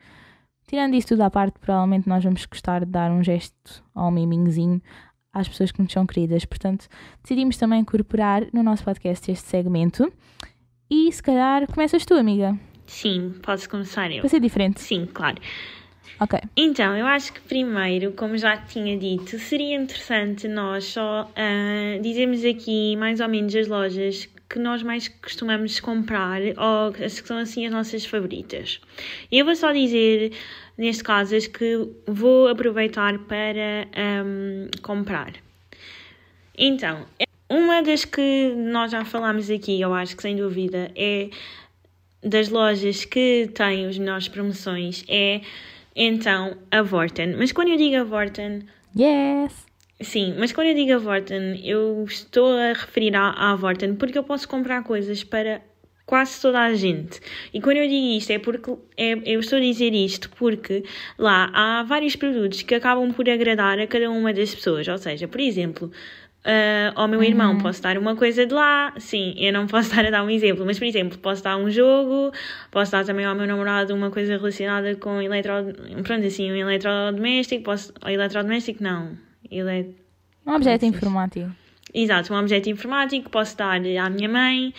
[0.67, 4.83] Tirando isso tudo à parte, provavelmente nós vamos gostar de dar um gesto ao miminhozinho
[5.33, 6.45] às pessoas que nos são queridas.
[6.45, 6.89] Portanto,
[7.23, 10.13] decidimos também incorporar no nosso podcast este segmento.
[10.91, 12.59] E se calhar começas tu, amiga.
[12.87, 14.21] Sim, posso começar eu.
[14.21, 14.81] Para ser diferente.
[14.81, 15.37] Sim, claro.
[16.21, 16.41] Ok.
[16.57, 22.45] Então, eu acho que primeiro, como já tinha dito, seria interessante nós só uh, dizermos
[22.45, 27.39] aqui mais ou menos as lojas que nós mais costumamos comprar ou as que são
[27.39, 28.81] assim as nossas favoritas.
[29.31, 30.33] Eu vou só dizer,
[30.77, 33.87] neste caso, as que vou aproveitar para
[34.25, 35.35] um, comprar.
[36.57, 37.07] Então,
[37.51, 41.31] uma das que nós já falámos aqui, eu acho que sem dúvida, é
[42.23, 45.41] das lojas que têm as melhores promoções, é
[45.95, 47.37] então a Vorten.
[47.37, 48.67] Mas quando eu digo a Vorten.
[48.99, 49.67] Yes!
[50.01, 54.17] Sim, mas quando eu digo a Vorten, eu estou a referir à, à Vorten porque
[54.17, 55.61] eu posso comprar coisas para
[56.07, 57.21] quase toda a gente.
[57.53, 60.85] E quando eu digo isto é porque é, eu estou a dizer isto porque
[61.19, 64.87] lá há vários produtos que acabam por agradar a cada uma das pessoas.
[64.87, 65.91] Ou seja, por exemplo,
[66.45, 67.59] uh, ao meu irmão Uhum.
[67.59, 70.65] posso dar uma coisa de lá, sim, eu não posso estar a dar um exemplo,
[70.67, 72.33] mas por exemplo, posso dar um jogo,
[72.71, 75.53] posso dar também ao meu namorado uma coisa relacionada com eletro,
[76.05, 79.17] pronto, assim, um eletrodoméstico, posso, eletrodoméstico não,
[79.51, 79.95] ele,
[80.47, 80.97] Um objeto é se diz?
[80.97, 81.51] informático.
[81.95, 84.73] exato, um objeto informático, posso dar à minha mãe,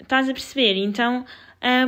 [0.00, 0.74] estás a perceber?
[0.76, 1.24] Então,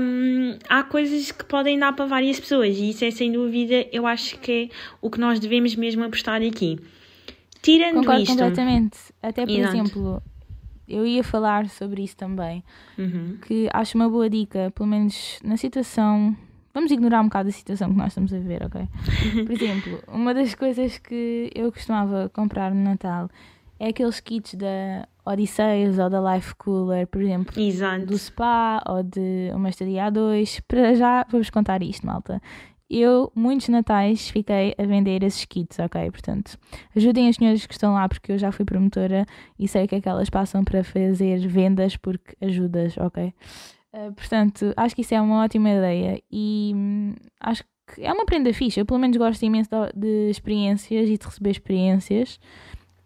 [0.00, 4.06] hum, há coisas que podem dar para várias pessoas e isso é sem dúvida, eu
[4.06, 6.78] acho que é o que nós devemos mesmo apostar aqui.
[7.66, 8.98] Tirando Concordo isto, completamente.
[9.20, 9.74] Até, por Exato.
[9.74, 10.22] exemplo,
[10.86, 12.62] eu ia falar sobre isso também.
[12.96, 13.38] Uhum.
[13.44, 16.36] Que acho uma boa dica, pelo menos na situação.
[16.72, 18.86] Vamos ignorar um bocado a situação que nós estamos a viver, ok?
[19.44, 23.28] Por exemplo, uma das coisas que eu costumava comprar no Natal
[23.80, 28.06] é aqueles kits da Odisseias ou da Life Cooler, por exemplo, Exato.
[28.06, 30.62] do spa ou de uma estadia A2.
[30.68, 32.40] Para já vou-vos contar isto, malta.
[32.88, 36.08] Eu, muitos natais, fiquei a vender esses kits, ok?
[36.10, 36.56] Portanto,
[36.94, 39.26] ajudem as senhoras que estão lá, porque eu já fui promotora
[39.58, 43.34] e sei que é que elas passam para fazer vendas, porque ajudas, ok?
[43.92, 48.24] Uh, portanto, acho que isso é uma ótima ideia e hum, acho que é uma
[48.24, 48.80] prenda fixa.
[48.80, 52.38] Eu, pelo menos, gosto imenso de, de experiências e de receber experiências.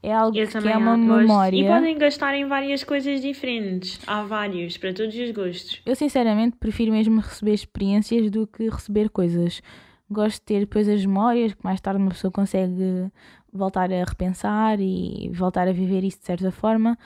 [0.02, 1.56] É algo Eu que é uma memória.
[1.56, 4.00] E podem gastar em várias coisas diferentes.
[4.06, 5.82] Há vários, para todos os gostos.
[5.84, 9.62] Eu sinceramente prefiro mesmo receber experiências do que receber coisas.
[10.10, 13.10] Gosto de ter depois as memórias que mais tarde uma pessoa consegue
[13.52, 16.96] voltar a repensar e voltar a viver isso de certa forma,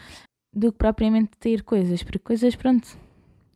[0.53, 2.87] do que propriamente ter coisas, porque coisas, pronto,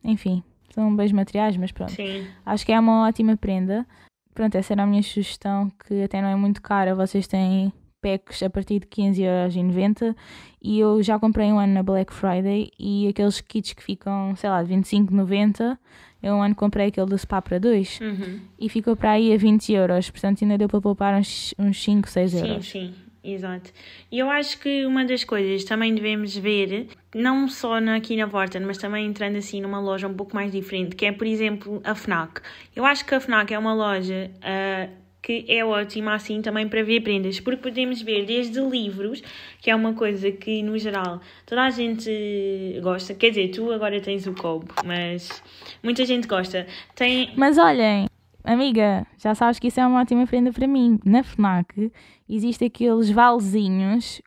[0.03, 1.91] enfim, são bens materiais, mas pronto.
[1.91, 2.27] Sim.
[2.45, 3.87] Acho que é uma ótima prenda.
[4.33, 8.41] Pronto, essa era a minha sugestão, que até não é muito cara, vocês têm packs
[8.43, 10.15] a partir de 15,90€
[10.61, 14.49] e eu já comprei um ano na Black Friday e aqueles kits que ficam, sei
[14.49, 15.77] lá, de 25,90€,
[16.21, 18.39] eu um ano comprei aquele do spa para dois Uhum.
[18.59, 22.09] e ficou para aí a 20 euros, portanto ainda deu para poupar uns, uns 5,
[22.09, 22.69] 6 Sim, euros.
[22.69, 23.71] sim, exato.
[24.11, 28.61] E eu acho que uma das coisas também devemos ver, não só aqui na Vorten,
[28.61, 31.95] mas também entrando assim numa loja um pouco mais diferente, que é, por exemplo, a
[31.95, 32.41] FNAC.
[32.75, 34.89] Eu acho que a FNAC é uma loja ah,
[35.21, 39.21] que é ótima assim também para ver prendas, porque podemos ver desde livros,
[39.61, 43.99] que é uma coisa que no geral toda a gente gosta, quer dizer, tu agora
[43.99, 45.43] tens o Kobo, mas
[45.83, 46.65] muita gente gosta.
[46.95, 48.07] Tem, Mas olhem,
[48.43, 50.99] amiga, já sabes que isso é uma ótima prenda para mim.
[51.05, 51.91] Na FNAC
[52.27, 54.21] existe aqueles valezinhos.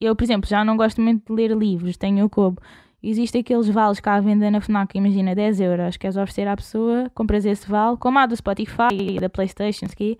[0.00, 2.60] Eu, por exemplo, já não gosto muito de ler livros, tenho o Kobo.
[3.08, 6.56] Existe aqueles vales que há à venda na FNAC, imagina 10 euros, queres oferecer à
[6.56, 10.18] pessoa, compras esse vale, como há do Spotify e da Playstation, aqui,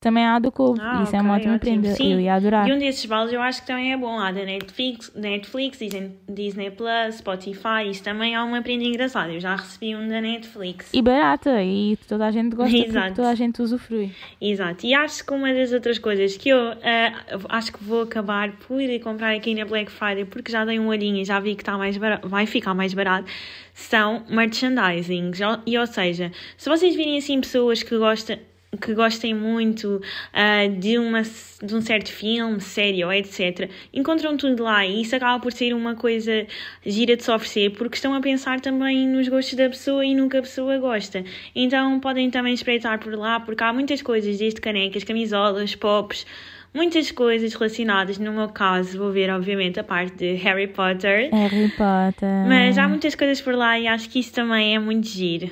[0.00, 0.80] também há do Couve.
[0.82, 1.82] Ah, Isso é uma ok, ótima ótimo.
[1.82, 2.02] prenda.
[2.02, 2.66] Eu ia adorar.
[2.66, 4.18] E um desses vales eu acho que também é bom.
[4.18, 7.90] Há da Netflix, Netflix Disney, Disney Plus, Spotify.
[7.90, 9.30] Isso também é uma prenda engraçada.
[9.30, 10.88] Eu já recebi um da Netflix.
[10.94, 13.14] E barata, e toda a gente gosta Exato.
[13.14, 14.10] toda a gente usufrui.
[14.40, 14.86] Exato.
[14.86, 18.80] E acho que uma das outras coisas que eu ah, acho que vou acabar por
[19.02, 21.76] comprar aqui na Black Friday, porque já dei um olhinho e já vi que está
[21.76, 23.30] mais barato, vai ficar mais barato,
[23.74, 25.32] são merchandising.
[25.66, 28.38] E ou seja, se vocês virem assim pessoas que gostam
[28.78, 30.00] que gostem muito
[30.32, 35.16] ah, de, uma, de um certo filme, série ou etc., encontram tudo lá e isso
[35.16, 36.46] acaba por ser uma coisa
[36.84, 40.28] gira de se oferecer porque estão a pensar também nos gostos da pessoa e no
[40.28, 41.24] que a pessoa gosta.
[41.54, 46.24] Então podem também espreitar por lá porque há muitas coisas, desde canecas, camisolas, pops,
[46.72, 48.18] muitas coisas relacionadas.
[48.18, 51.30] No meu caso, vou ver, obviamente, a parte de Harry Potter.
[51.32, 52.46] Harry Potter.
[52.46, 55.50] Mas há muitas coisas por lá e acho que isso também é muito giro.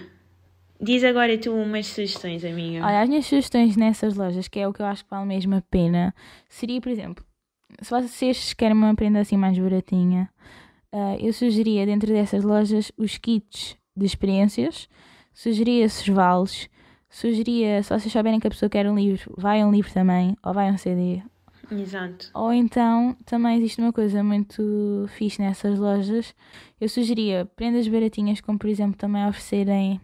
[0.80, 2.84] Diz agora tu umas sugestões, amiga.
[2.84, 5.56] Olha, as minhas sugestões nessas lojas, que é o que eu acho que vale mesmo
[5.56, 6.14] a pena,
[6.48, 7.24] seria, por exemplo,
[7.82, 10.30] se vocês querem uma prenda assim mais baratinha,
[10.92, 14.88] ah, eu sugeria dentro dessas lojas os kits de experiências,
[15.34, 16.68] sugeria esses vales,
[17.10, 20.54] sugeria, se vocês souberem que a pessoa quer um livro, vai um livro também, ou
[20.54, 21.22] vai um CD.
[21.70, 22.30] Exato.
[22.32, 26.34] Ou então, também existe uma coisa muito fixe nessas lojas,
[26.80, 30.00] eu sugeria prendas baratinhas, como por exemplo também oferecerem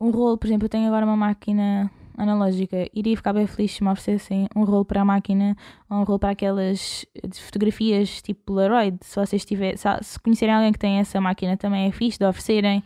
[0.00, 3.82] um rolo, por exemplo, eu tenho agora uma máquina analógica, iria ficar bem feliz se
[3.82, 5.56] me oferecessem um rolo para a máquina
[5.88, 8.98] ou um rolo para aquelas de fotografias tipo Polaroid.
[9.02, 12.84] Se vocês tiverem, se, conhecerem alguém que tem essa máquina, também é fixe de oferecerem,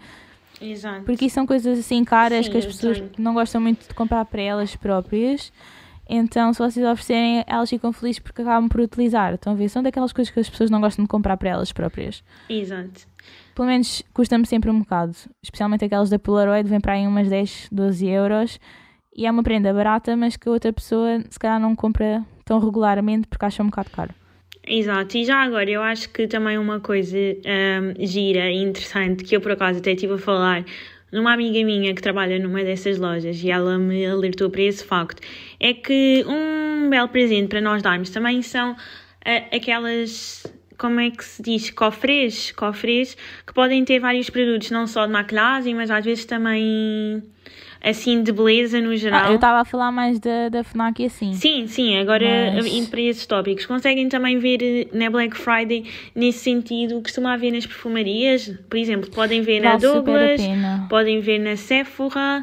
[0.61, 1.03] Exato.
[1.05, 3.11] porque isso são coisas assim caras Sim, que as pessoas tenho.
[3.19, 5.53] não gostam muito de comprar para elas próprias.
[6.07, 9.35] Então, se vocês oferecerem, elas ficam felizes porque acabam por utilizar.
[9.35, 9.71] Estão a ver?
[9.71, 12.23] São daquelas coisas que as pessoas não gostam de comprar para elas próprias.
[12.49, 13.09] Exato.
[13.55, 15.15] Pelo menos custa-me sempre um bocado.
[15.43, 18.59] Especialmente aquelas da Polaroid, vem para aí umas 10, 12 euros.
[19.17, 22.59] E é uma prenda barata, mas que a outra pessoa se calhar não compra tão
[22.59, 24.15] regularmente porque acha um bocado caro.
[24.67, 29.37] Exato, e já agora eu acho que também uma coisa hum, gira e interessante que
[29.37, 30.65] eu por acaso até estive a falar
[31.13, 35.21] numa amiga minha que trabalha numa dessas lojas e ela me alertou para esse facto
[35.61, 38.75] é que um belo presente para nós darmos também são
[39.27, 40.47] ah, aquelas
[40.79, 41.71] como é que se diz?
[41.71, 47.23] Cofres, cofres que podem ter vários produtos, não só de maquilhagem, mas às vezes também
[47.83, 49.27] assim de beleza no geral.
[49.27, 51.35] Ah, eu estava a falar mais da, da FNAC e assim.
[51.35, 55.85] Sim, sim, agora Mas- indo para esses tópicos, conseguem também ver eh, na Black Friday
[56.15, 60.41] nesse sentido, costuma haver nas perfumarias, por exemplo, podem ver na Vale Douglas,
[60.89, 62.43] podem ver na Sephora,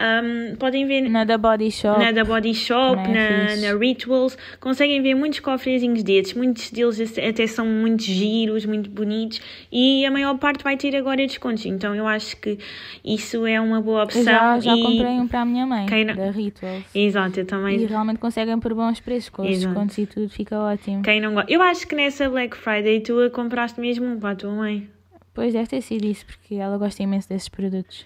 [0.00, 1.98] ahm, podem ver Na da Body Shop.
[2.02, 7.18] na da Body Shop, é na, na Rituals, conseguem ver muitos cofrezinhos desses, muitos deles
[7.18, 11.94] até são muito giros, muito bonitos e a maior parte vai ter agora descontos, então
[11.94, 12.58] eu acho que
[13.04, 14.22] isso é uma boa Eu opção.
[14.24, 14.82] já, já e...
[14.82, 16.84] comprei um para a minha mãe, Quem não- da Rituals.
[16.94, 20.58] Exato, eu também E realmente conseguem por bons preços, com os descontos e tudo, fica
[20.58, 21.02] ótimo.
[21.02, 21.52] Quem não gosta.
[21.52, 24.88] Eu acho que nessa Black Friday tu a compraste mesmo um para a tua mãe.
[25.34, 28.04] Pois deve ter sido isso, porque ela gosta imenso desses produtos.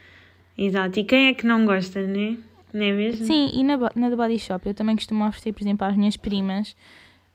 [0.57, 0.99] Exato.
[1.01, 2.37] E quem é que não gosta, né?
[2.73, 3.25] Não é mesmo?
[3.27, 6.17] Sim, e na, na da Body Shop eu também costumo oferecer, por exemplo, às minhas
[6.17, 6.77] primas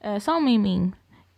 [0.01, 0.93] ah, só um miminho.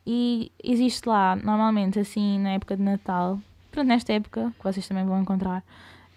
[0.06, 3.40] E existe lá, normalmente, assim, na época de Natal,
[3.72, 5.64] pronto, nesta época, que vocês também vão encontrar,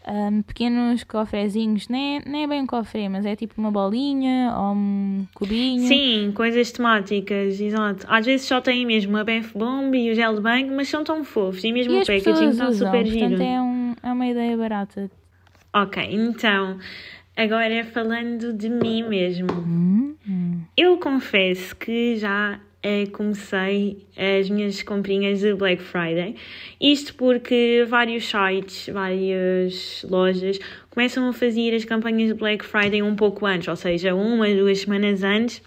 [0.06, 4.54] ahm, pequenos cofrezinhos, nem é, nem é bem um cofre, mas é tipo uma bolinha
[4.56, 5.86] ou um cubinho.
[5.86, 8.06] Sim, coisas temáticas, exato.
[8.08, 11.04] Às vezes só têm mesmo a Beth Bomb e o gel de banho, mas são
[11.04, 11.62] tão fofos.
[11.62, 13.42] E mesmo E o packaging está usam, super portanto giro.
[13.42, 15.10] é, um, é uma ideia barata.
[15.76, 16.78] Ok, então,
[17.36, 19.50] agora falando de mim mesmo.
[19.50, 20.14] Hum.
[20.76, 26.36] Eu confesso que já eh, comecei as minhas comprinhas de Black Friday.
[26.80, 30.60] Isto porque vários sites, várias lojas
[30.90, 34.78] começam a fazer as campanhas de Black Friday um pouco antes, ou seja, uma, duas
[34.78, 35.60] semanas antes.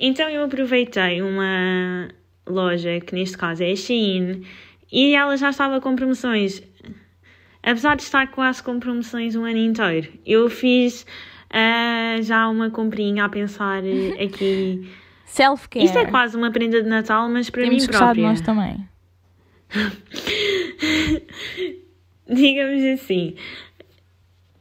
[0.00, 2.08] Então eu aproveitei uma
[2.46, 4.46] loja, que neste caso é a Shein,
[4.90, 6.62] e ela já estava com promoções.
[7.62, 11.06] Apesar de estar quase com promoções um ano inteiro, eu fiz
[11.50, 14.90] ah, já uma comprinha a pensar eh, aqui.
[15.26, 15.84] Self-care.
[15.84, 18.28] Isto é quase uma prenda de Natal, mas para Temos mim própria.
[18.28, 18.88] nós também.
[22.28, 23.34] Digamos assim.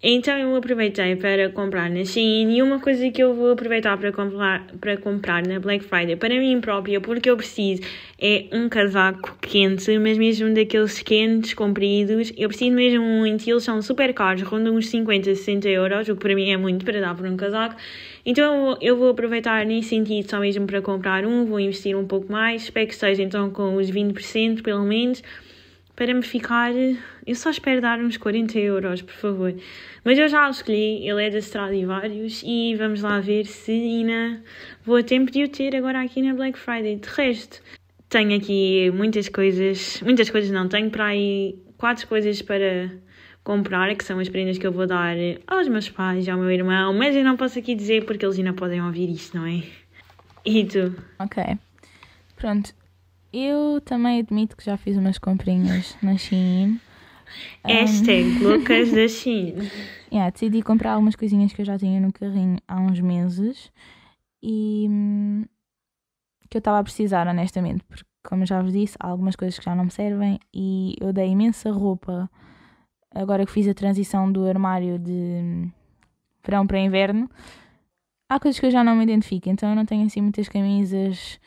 [0.04, 4.12] Então eu aproveitei para comprar na Shein e uma coisa que eu vou aproveitar para
[4.12, 7.84] comprar, para comprar na Black Friday para mim própria, porque eu preciso,
[8.20, 12.34] é um casaco quente, mas mesmo daqueles quentes, compridos.
[12.36, 16.16] Eu preciso mesmo muito e eles são super caros, rondam uns 50, 60 euros, o
[16.16, 17.76] que para mim é muito para dar por um casaco.
[18.26, 22.32] Então eu vou aproveitar nesse sentido só mesmo para comprar um, vou investir um pouco
[22.32, 25.22] mais, espero que seja então com os 20% pelo menos
[26.02, 26.74] para me ficar.
[26.74, 29.54] Eu só espero dar uns 40 euros, por favor.
[30.04, 34.42] Mas eu já o escolhi, ele é da Stradivarius e vamos lá ver se ainda
[34.84, 36.96] vou a tempo de o ter agora aqui na Black Friday.
[36.96, 37.62] De resto,
[38.10, 42.90] tenho aqui muitas coisas, muitas coisas não, tenho para aí quatro coisas para
[43.44, 46.96] comprar, que são as prendas que eu vou dar aos meus pais ao meu irmão,
[46.96, 49.62] mas eu não posso aqui dizer porque eles ainda podem ouvir isto, não é?
[50.44, 50.96] E tu?
[51.20, 51.44] Ok.
[52.38, 52.81] Pronto.
[53.34, 56.82] Eu também admito que já fiz umas comprinhas na Shein.
[57.64, 58.50] Hashtag um...
[58.50, 59.56] Lucas da Shein.
[60.12, 63.72] Yeah, decidi comprar algumas coisinhas que eu já tinha no carrinho há uns meses
[64.44, 65.46] e hum,
[66.50, 69.58] que eu estava a precisar, honestamente, porque, como eu já vos disse, há algumas coisas
[69.58, 72.30] que já não me servem e eu dei imensa roupa
[73.16, 75.72] agora que fiz a transição do armário de hum,
[76.44, 77.30] verão para inverno.
[78.28, 81.40] Há coisas que eu já não me identifico, então eu não tenho assim muitas camisas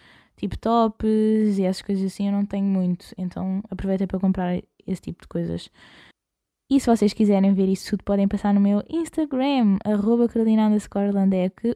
[0.45, 5.01] tipo tops e essas coisas assim eu não tenho muito, então aproveitei para comprar esse
[5.01, 5.71] tipo de coisas.
[6.71, 10.27] E se vocês quiserem ver isso tudo, podem passar no meu Instagram, arroba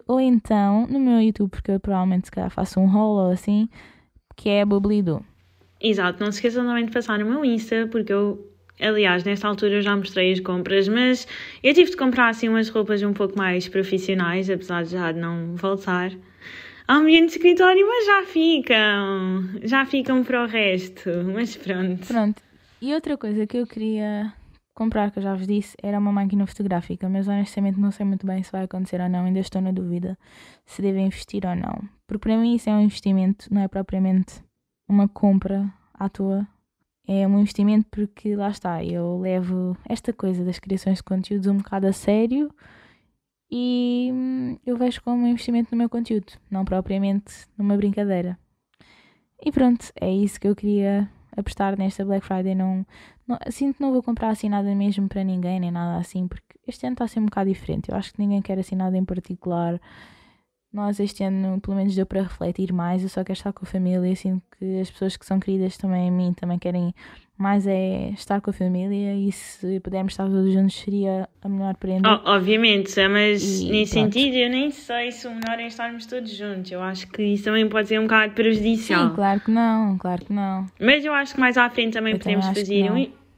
[0.06, 3.68] ou então no meu YouTube, porque eu provavelmente se calhar faço um ou assim,
[4.36, 5.24] que é Bublido.
[5.80, 8.50] Exato, não se esqueçam também de passar no meu Insta, porque eu,
[8.80, 11.28] aliás, nesta altura eu já mostrei as compras, mas
[11.62, 15.54] eu tive de comprar assim umas roupas um pouco mais profissionais, apesar de já não
[15.54, 16.12] voltar
[16.88, 19.60] ambiente de escritório, mas já ficam.
[19.62, 21.10] Já ficam para o resto.
[21.32, 22.06] Mas pronto.
[22.06, 22.42] Pronto.
[22.80, 24.32] E outra coisa que eu queria
[24.74, 28.24] comprar, que eu já vos disse, era uma máquina fotográfica, mas honestamente não sei muito
[28.24, 30.16] bem se vai acontecer ou não, ainda estou na dúvida
[30.64, 31.82] se devo investir ou não.
[32.06, 34.40] Porque para mim isso é um investimento, não é propriamente
[34.88, 36.46] uma compra à toa.
[37.08, 41.56] É um investimento porque lá está, eu levo esta coisa das criações de conteúdos um
[41.56, 42.48] bocado a sério
[43.50, 48.38] e hum, eu vejo como um investimento no meu conteúdo, não propriamente numa brincadeira.
[49.40, 52.54] E pronto, é isso que eu queria apostar nesta Black Friday.
[52.54, 52.84] Não,
[53.26, 56.58] não, sinto que não vou comprar assim nada mesmo para ninguém, nem nada assim, porque
[56.66, 57.90] este ano está a ser um bocado diferente.
[57.90, 59.80] Eu acho que ninguém quer assim nada em particular.
[60.72, 63.02] Nós este ano, pelo menos, deu para refletir mais.
[63.02, 64.14] Eu só quero estar com a família.
[64.14, 66.94] Sinto que as pessoas que são queridas também a mim também querem
[67.38, 71.76] mais é estar com a família e se pudermos estar todos juntos seria a melhor
[71.76, 72.20] prenda.
[72.24, 74.12] Oh, obviamente, mas e, nesse pronto.
[74.12, 76.72] sentido eu nem sei se o melhor é estarmos todos juntos.
[76.72, 79.10] Eu acho que isso também pode ser um bocado prejudicial.
[79.10, 80.66] Sim, claro que não, claro que não.
[80.80, 82.90] Mas eu acho que mais à frente também eu podemos também fazer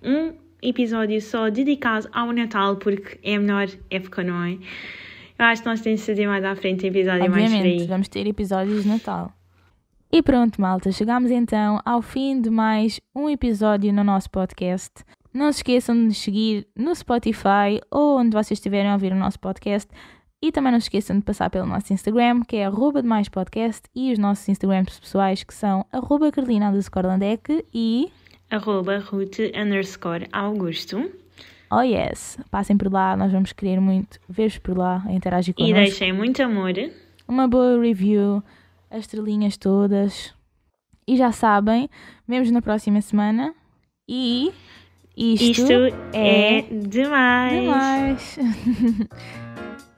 [0.03, 4.57] um, um episódio só dedicado ao Natal, porque é a melhor época, não é?
[5.41, 7.87] Eu acho que nós temos de fazer mais à frente episódio Obviamente, mais frio.
[7.87, 9.33] vamos ter episódios de Natal.
[10.13, 15.03] E pronto, malta, chegamos então ao fim de mais um episódio no nosso podcast.
[15.33, 19.17] Não se esqueçam de nos seguir no Spotify ou onde vocês estiverem a ouvir o
[19.17, 19.89] nosso podcast.
[20.43, 23.81] E também não se esqueçam de passar pelo nosso Instagram, que é arroba demais podcast,
[23.97, 26.71] e os nossos Instagrams pessoais, que são arroba carolina
[27.73, 28.13] e...
[28.51, 31.11] arroba ruth underscore augusto.
[31.73, 35.77] Oh yes, passem por lá, nós vamos querer muito ver-vos por lá, interagir connosco.
[35.77, 36.73] E deixem muito amor.
[37.29, 38.43] Uma boa review
[38.91, 40.35] as estrelinhas todas.
[41.07, 41.89] E já sabem,
[42.27, 43.55] vemos na próxima semana.
[44.09, 44.53] E
[45.17, 45.73] isto, isto
[46.13, 47.61] é, é demais.
[47.61, 48.39] demais.